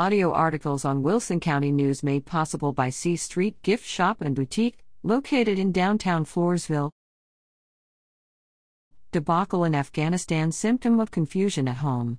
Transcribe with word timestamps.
Audio 0.00 0.32
articles 0.32 0.86
on 0.86 1.02
Wilson 1.02 1.40
County 1.40 1.70
News 1.70 2.02
made 2.02 2.24
possible 2.24 2.72
by 2.72 2.88
C 2.88 3.16
Street 3.16 3.60
Gift 3.60 3.84
Shop 3.84 4.22
and 4.22 4.34
Boutique, 4.34 4.78
located 5.02 5.58
in 5.58 5.72
downtown 5.72 6.24
Floresville. 6.24 6.90
Debacle 9.12 9.62
in 9.62 9.74
Afghanistan 9.74 10.52
Symptom 10.52 11.00
of 11.00 11.10
Confusion 11.10 11.68
at 11.68 11.76
Home. 11.84 12.18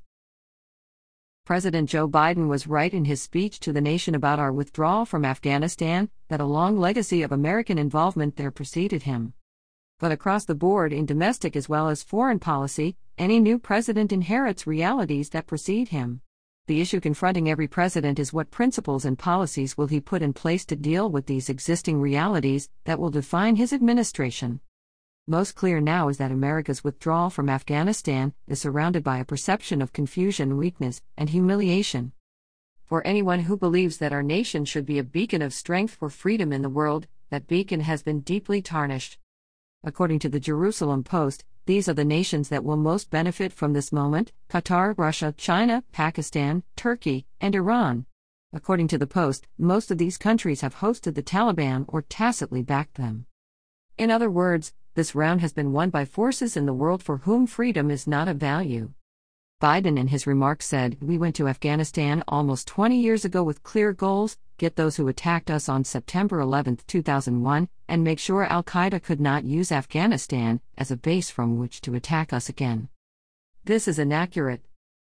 President 1.44 1.90
Joe 1.90 2.08
Biden 2.08 2.48
was 2.48 2.68
right 2.68 2.94
in 2.94 3.06
his 3.06 3.20
speech 3.20 3.60
to 3.62 3.74
the 3.74 3.82
nation 3.82 4.14
about 4.14 4.38
our 4.38 4.54
withdrawal 4.54 5.04
from 5.04 5.26
Afghanistan, 5.26 6.12
that 6.28 6.40
a 6.40 6.46
long 6.46 6.78
legacy 6.78 7.24
of 7.24 7.32
American 7.32 7.80
involvement 7.80 8.36
there 8.36 8.52
preceded 8.52 9.02
him. 9.02 9.34
But 9.98 10.12
across 10.12 10.46
the 10.46 10.54
board, 10.54 10.94
in 10.94 11.08
domestic 11.08 11.56
as 11.56 11.68
well 11.68 11.90
as 11.90 12.04
foreign 12.04 12.38
policy, 12.38 12.96
any 13.18 13.40
new 13.40 13.58
president 13.58 14.14
inherits 14.14 14.68
realities 14.68 15.32
that 15.32 15.48
precede 15.48 15.88
him. 15.88 16.22
The 16.72 16.80
issue 16.80 17.02
confronting 17.02 17.50
every 17.50 17.68
president 17.68 18.18
is 18.18 18.32
what 18.32 18.50
principles 18.50 19.04
and 19.04 19.20
policies 19.20 19.78
will 19.78 19.88
he 19.88 20.00
put 20.00 20.22
in 20.22 20.32
place 20.32 20.64
to 20.68 20.76
deal 20.78 21.12
with 21.12 21.26
these 21.26 21.50
existing 21.50 22.00
realities 22.00 22.70
that 22.86 22.98
will 22.98 23.10
define 23.10 23.58
his 23.58 23.74
administration. 23.74 24.62
Most 25.28 25.54
clear 25.54 25.82
now 25.82 26.08
is 26.08 26.18
that 26.18 26.32
America's 26.32 26.82
withdrawal 26.82 27.30
from 27.30 27.50
Afghanistan 27.50 28.34
is 28.48 28.62
surrounded 28.62 29.04
by 29.04 29.18
a 29.18 29.26
perception 29.26 29.82
of 29.82 29.92
confusion, 29.92 30.56
weakness, 30.56 31.02
and 31.18 31.32
humiliation. 31.32 32.14
For 32.86 33.06
anyone 33.06 33.42
who 33.42 33.58
believes 33.58 33.98
that 33.98 34.14
our 34.14 34.24
nation 34.24 34.64
should 34.64 34.86
be 34.86 34.98
a 34.98 35.04
beacon 35.04 35.42
of 35.42 35.54
strength 35.54 35.96
for 35.96 36.10
freedom 36.10 36.54
in 36.54 36.62
the 36.62 36.70
world, 36.70 37.06
that 37.32 37.48
beacon 37.48 37.82
has 37.82 38.02
been 38.02 38.22
deeply 38.22 38.62
tarnished. 38.62 39.18
According 39.84 40.20
to 40.20 40.30
the 40.30 40.40
Jerusalem 40.40 41.04
Post, 41.04 41.44
these 41.72 41.88
are 41.88 41.94
the 41.94 42.04
nations 42.04 42.50
that 42.50 42.66
will 42.66 42.76
most 42.76 43.10
benefit 43.10 43.54
from 43.54 43.72
this 43.72 43.94
moment 43.94 44.34
Qatar, 44.50 44.94
Russia, 44.98 45.34
China, 45.38 45.86
Pakistan, 45.94 46.64
Turkey, 46.76 47.26
and 47.40 47.56
Iran. 47.56 48.06
According 48.52 48.90
to 48.90 48.98
the 48.98 49.08
Post, 49.08 49.48
most 49.58 49.90
of 49.90 49.98
these 49.98 50.18
countries 50.18 50.60
have 50.60 50.76
hosted 50.76 51.16
the 51.16 51.24
Taliban 51.24 51.86
or 51.88 52.02
tacitly 52.02 52.62
backed 52.62 52.96
them. 52.96 53.26
In 53.98 54.12
other 54.12 54.30
words, 54.30 54.74
this 54.96 55.16
round 55.16 55.40
has 55.40 55.54
been 55.54 55.72
won 55.72 55.90
by 55.90 56.04
forces 56.04 56.58
in 56.58 56.66
the 56.66 56.74
world 56.74 57.02
for 57.02 57.20
whom 57.20 57.48
freedom 57.48 57.90
is 57.90 58.06
not 58.06 58.28
a 58.28 58.34
value. 58.34 58.92
Biden 59.62 60.00
in 60.00 60.08
his 60.08 60.26
remarks 60.26 60.66
said, 60.66 60.98
We 61.02 61.20
went 61.20 61.36
to 61.36 61.48
Afghanistan 61.48 62.24
almost 62.28 62.68
20 62.68 63.00
years 63.00 63.24
ago 63.24 63.44
with 63.44 63.62
clear 63.62 63.94
goals 63.94 64.38
get 64.58 64.76
those 64.76 64.96
who 64.96 65.08
attacked 65.08 65.50
us 65.50 65.68
on 65.68 65.84
September 65.84 66.40
11, 66.40 66.80
2001, 66.86 67.68
and 67.88 68.04
make 68.04 68.20
sure 68.20 68.44
Al 68.46 68.64
Qaeda 68.64 69.02
could 69.02 69.20
not 69.20 69.44
use 69.44 69.72
Afghanistan 69.72 70.62
as 70.78 70.92
a 70.92 70.98
base 70.98 71.32
from 71.32 71.58
which 71.58 71.82
to 71.82 71.96
attack 71.96 72.32
us 72.32 72.48
again. 72.48 72.88
This 73.66 73.88
is 73.88 73.98
inaccurate. 73.98 74.64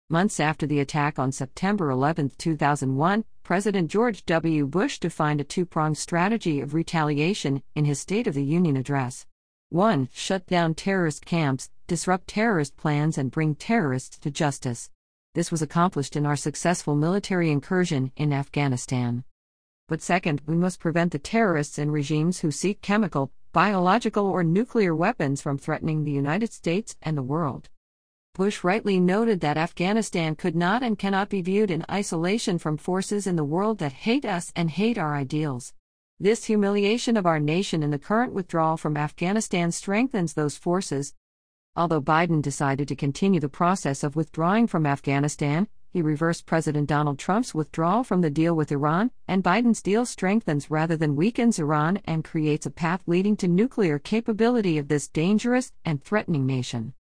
Months 0.09 0.41
after 0.41 0.65
the 0.65 0.81
attack 0.81 1.17
on 1.17 1.31
September 1.31 1.89
11, 1.89 2.31
2001, 2.37 3.23
President 3.43 3.89
George 3.89 4.25
W. 4.25 4.67
Bush 4.67 4.99
defined 4.99 5.39
a 5.39 5.45
two 5.45 5.65
pronged 5.65 5.97
strategy 5.97 6.59
of 6.59 6.73
retaliation 6.73 7.63
in 7.75 7.85
his 7.85 8.01
State 8.01 8.27
of 8.27 8.33
the 8.33 8.43
Union 8.43 8.75
address. 8.75 9.25
1. 9.69 10.09
Shut 10.13 10.45
down 10.47 10.75
terrorist 10.75 11.25
camps, 11.25 11.69
disrupt 11.87 12.27
terrorist 12.27 12.77
plans, 12.77 13.17
and 13.17 13.31
bring 13.31 13.55
terrorists 13.55 14.17
to 14.19 14.31
justice. 14.31 14.89
This 15.33 15.51
was 15.51 15.61
accomplished 15.61 16.15
in 16.15 16.25
our 16.25 16.35
successful 16.35 16.95
military 16.95 17.51
incursion 17.51 18.11
in 18.15 18.31
Afghanistan. 18.31 19.23
But 19.87 20.01
second, 20.01 20.41
we 20.45 20.55
must 20.55 20.79
prevent 20.79 21.11
the 21.11 21.19
terrorists 21.19 21.77
and 21.77 21.91
regimes 21.91 22.39
who 22.39 22.51
seek 22.51 22.81
chemical, 22.81 23.31
biological, 23.51 24.25
or 24.25 24.43
nuclear 24.43 24.95
weapons 24.95 25.41
from 25.41 25.57
threatening 25.57 26.03
the 26.03 26.11
United 26.11 26.51
States 26.51 26.95
and 27.01 27.17
the 27.17 27.23
world. 27.23 27.69
Bush 28.33 28.63
rightly 28.63 28.99
noted 28.99 29.39
that 29.39 29.55
Afghanistan 29.55 30.35
could 30.35 30.55
not 30.55 30.83
and 30.83 30.99
cannot 30.99 31.29
be 31.29 31.41
viewed 31.41 31.71
in 31.71 31.85
isolation 31.89 32.57
from 32.57 32.75
forces 32.75 33.27
in 33.27 33.37
the 33.37 33.45
world 33.45 33.77
that 33.77 33.93
hate 33.93 34.25
us 34.25 34.51
and 34.55 34.71
hate 34.71 34.97
our 34.97 35.15
ideals. 35.15 35.73
This 36.19 36.45
humiliation 36.45 37.15
of 37.15 37.25
our 37.25 37.39
nation 37.39 37.83
in 37.83 37.91
the 37.91 37.99
current 37.99 38.33
withdrawal 38.33 38.77
from 38.77 38.97
Afghanistan 38.97 39.71
strengthens 39.71 40.33
those 40.33 40.57
forces. 40.57 41.13
Although 41.77 42.01
Biden 42.01 42.41
decided 42.41 42.87
to 42.87 42.95
continue 42.95 43.41
the 43.41 43.49
process 43.49 44.03
of 44.03 44.15
withdrawing 44.15 44.65
from 44.65 44.85
Afghanistan, 44.85 45.67
he 45.89 46.01
reversed 46.01 46.45
President 46.45 46.87
Donald 46.87 47.19
Trump's 47.19 47.53
withdrawal 47.53 48.03
from 48.03 48.21
the 48.21 48.29
deal 48.29 48.55
with 48.55 48.71
Iran, 48.71 49.11
and 49.27 49.43
Biden's 49.43 49.81
deal 49.81 50.05
strengthens 50.05 50.71
rather 50.71 50.95
than 50.95 51.15
weakens 51.15 51.59
Iran 51.59 51.99
and 52.05 52.23
creates 52.23 52.65
a 52.65 52.71
path 52.71 53.03
leading 53.07 53.35
to 53.37 53.47
nuclear 53.47 53.99
capability 53.99 54.77
of 54.77 54.87
this 54.87 55.07
dangerous 55.09 55.73
and 55.83 56.03
threatening 56.03 56.45
nation. 56.45 56.93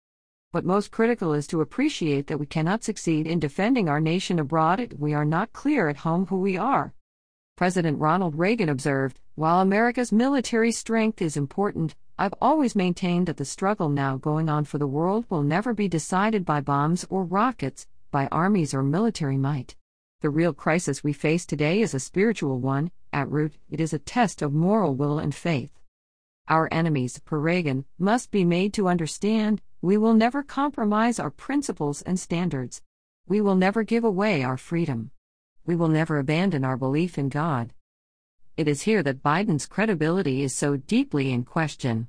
What 0.52 0.64
most 0.64 0.90
critical 0.90 1.32
is 1.34 1.46
to 1.48 1.60
appreciate 1.60 2.26
that 2.26 2.38
we 2.38 2.46
cannot 2.46 2.84
succeed 2.84 3.26
in 3.26 3.40
defending 3.40 3.88
our 3.88 4.00
nation 4.00 4.38
abroad 4.38 4.80
if 4.80 4.98
we 4.98 5.14
are 5.14 5.24
not 5.24 5.52
clear 5.52 5.88
at 5.88 5.98
home 5.98 6.26
who 6.26 6.36
we 6.38 6.56
are. 6.56 6.94
President 7.56 7.98
Ronald 7.98 8.38
Reagan 8.38 8.68
observed 8.68 9.20
While 9.34 9.60
America's 9.60 10.12
military 10.12 10.72
strength 10.72 11.22
is 11.22 11.36
important, 11.36 11.94
I've 12.18 12.34
always 12.40 12.76
maintained 12.76 13.26
that 13.26 13.38
the 13.38 13.44
struggle 13.44 13.88
now 13.88 14.16
going 14.16 14.48
on 14.48 14.64
for 14.64 14.78
the 14.78 14.86
world 14.86 15.24
will 15.30 15.42
never 15.42 15.72
be 15.72 15.88
decided 15.88 16.44
by 16.44 16.60
bombs 16.60 17.06
or 17.08 17.24
rockets, 17.24 17.86
by 18.10 18.28
armies 18.28 18.74
or 18.74 18.82
military 18.82 19.38
might. 19.38 19.76
The 20.20 20.30
real 20.30 20.52
crisis 20.52 21.02
we 21.02 21.12
face 21.12 21.46
today 21.46 21.80
is 21.80 21.94
a 21.94 22.00
spiritual 22.00 22.60
one, 22.60 22.90
at 23.12 23.30
root, 23.30 23.54
it 23.70 23.80
is 23.80 23.92
a 23.92 23.98
test 23.98 24.42
of 24.42 24.52
moral 24.52 24.94
will 24.94 25.18
and 25.18 25.34
faith. 25.34 25.70
Our 26.48 26.68
enemies, 26.70 27.18
per 27.24 27.38
Reagan, 27.38 27.86
must 27.98 28.30
be 28.30 28.44
made 28.44 28.72
to 28.74 28.88
understand 28.88 29.62
we 29.80 29.96
will 29.96 30.14
never 30.14 30.42
compromise 30.42 31.18
our 31.18 31.30
principles 31.30 32.02
and 32.02 32.20
standards. 32.20 32.82
We 33.26 33.40
will 33.40 33.56
never 33.56 33.82
give 33.82 34.04
away 34.04 34.42
our 34.44 34.56
freedom. 34.56 35.10
We 35.64 35.76
will 35.76 35.88
never 35.88 36.18
abandon 36.18 36.64
our 36.64 36.76
belief 36.76 37.16
in 37.18 37.28
God. 37.28 37.72
It 38.54 38.68
is 38.68 38.82
here 38.82 39.02
that 39.02 39.22
Biden's 39.22 39.64
credibility 39.64 40.42
is 40.42 40.54
so 40.54 40.76
deeply 40.76 41.32
in 41.32 41.44
question. 41.44 42.08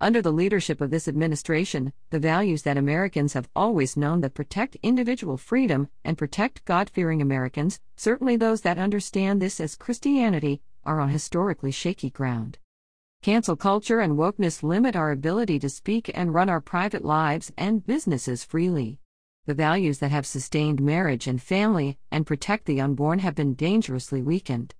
Under 0.00 0.20
the 0.20 0.32
leadership 0.32 0.80
of 0.80 0.90
this 0.90 1.06
administration, 1.06 1.92
the 2.10 2.18
values 2.18 2.62
that 2.62 2.76
Americans 2.76 3.34
have 3.34 3.48
always 3.54 3.96
known 3.96 4.20
that 4.22 4.34
protect 4.34 4.76
individual 4.82 5.36
freedom 5.36 5.88
and 6.04 6.18
protect 6.18 6.64
God 6.64 6.90
fearing 6.90 7.22
Americans, 7.22 7.78
certainly 7.94 8.36
those 8.36 8.62
that 8.62 8.78
understand 8.78 9.40
this 9.40 9.60
as 9.60 9.76
Christianity, 9.76 10.62
are 10.84 10.98
on 10.98 11.10
historically 11.10 11.70
shaky 11.70 12.10
ground. 12.10 12.58
Cancel 13.22 13.56
culture 13.56 14.00
and 14.00 14.18
wokeness 14.18 14.64
limit 14.64 14.96
our 14.96 15.12
ability 15.12 15.60
to 15.60 15.68
speak 15.68 16.10
and 16.12 16.34
run 16.34 16.48
our 16.48 16.60
private 16.60 17.04
lives 17.04 17.52
and 17.56 17.86
businesses 17.86 18.42
freely. 18.42 18.98
The 19.46 19.54
values 19.54 20.00
that 20.00 20.10
have 20.10 20.26
sustained 20.26 20.80
marriage 20.80 21.28
and 21.28 21.40
family 21.40 21.98
and 22.10 22.26
protect 22.26 22.66
the 22.66 22.80
unborn 22.80 23.20
have 23.20 23.36
been 23.36 23.54
dangerously 23.54 24.22
weakened. 24.22 24.74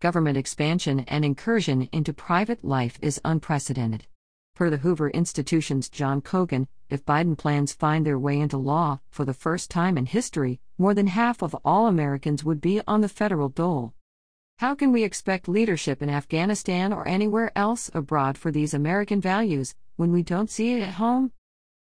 Government 0.00 0.38
expansion 0.38 1.00
and 1.00 1.26
incursion 1.26 1.86
into 1.92 2.14
private 2.14 2.64
life 2.64 2.98
is 3.02 3.20
unprecedented. 3.22 4.06
Per 4.54 4.70
the 4.70 4.78
Hoover 4.78 5.10
Institution's 5.10 5.90
John 5.90 6.22
Cogan, 6.22 6.68
if 6.88 7.04
Biden 7.04 7.36
plans 7.36 7.74
find 7.74 8.06
their 8.06 8.18
way 8.18 8.40
into 8.40 8.56
law, 8.56 9.00
for 9.10 9.26
the 9.26 9.34
first 9.34 9.70
time 9.70 9.98
in 9.98 10.06
history, 10.06 10.58
more 10.78 10.94
than 10.94 11.08
half 11.08 11.42
of 11.42 11.54
all 11.66 11.86
Americans 11.86 12.42
would 12.42 12.62
be 12.62 12.80
on 12.86 13.02
the 13.02 13.10
federal 13.10 13.50
dole. 13.50 13.92
How 14.60 14.74
can 14.74 14.90
we 14.90 15.04
expect 15.04 15.48
leadership 15.48 16.00
in 16.00 16.08
Afghanistan 16.08 16.94
or 16.94 17.06
anywhere 17.06 17.52
else 17.54 17.90
abroad 17.92 18.38
for 18.38 18.50
these 18.50 18.72
American 18.72 19.20
values 19.20 19.74
when 19.96 20.12
we 20.12 20.22
don't 20.22 20.48
see 20.48 20.72
it 20.72 20.82
at 20.82 20.94
home? 20.94 21.32